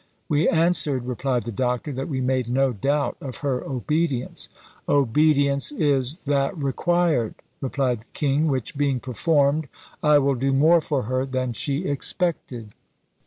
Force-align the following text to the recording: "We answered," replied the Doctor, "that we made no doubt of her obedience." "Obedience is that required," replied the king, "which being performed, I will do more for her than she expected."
"We 0.27 0.49
answered," 0.49 1.05
replied 1.05 1.43
the 1.43 1.51
Doctor, 1.51 1.91
"that 1.93 2.07
we 2.09 2.21
made 2.21 2.49
no 2.49 2.73
doubt 2.73 3.17
of 3.21 3.37
her 3.45 3.63
obedience." 3.63 4.49
"Obedience 4.89 5.71
is 5.71 6.17
that 6.25 6.57
required," 6.57 7.35
replied 7.61 7.99
the 7.99 8.05
king, 8.13 8.47
"which 8.47 8.75
being 8.75 8.99
performed, 8.99 9.67
I 10.01 10.17
will 10.17 10.33
do 10.33 10.53
more 10.53 10.81
for 10.81 11.03
her 11.03 11.23
than 11.27 11.53
she 11.53 11.85
expected." 11.85 12.73